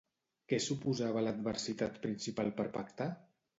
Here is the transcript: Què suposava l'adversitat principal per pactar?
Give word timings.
Què 0.53 0.57
suposava 0.67 1.23
l'adversitat 1.27 2.01
principal 2.07 2.53
per 2.59 2.69
pactar? 2.81 3.11